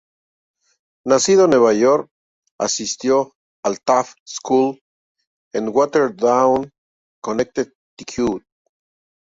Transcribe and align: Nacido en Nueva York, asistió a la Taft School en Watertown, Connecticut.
Nacido 1.05 1.43
en 1.43 1.51
Nueva 1.51 1.73
York, 1.75 2.09
asistió 2.57 3.35
a 3.63 3.69
la 3.69 3.75
Taft 3.85 4.17
School 4.25 4.81
en 5.53 5.69
Watertown, 5.69 6.71
Connecticut. 7.21 8.43